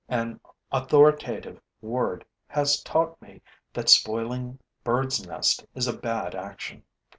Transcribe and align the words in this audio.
An 0.09 0.39
authoritative 0.71 1.61
word 1.79 2.25
has 2.47 2.81
taught 2.81 3.21
me 3.21 3.43
that 3.73 3.87
spoiling 3.87 4.57
birds' 4.83 5.23
nests 5.23 5.63
is 5.75 5.85
a 5.85 5.95
bad 5.95 6.33
action. 6.33 6.81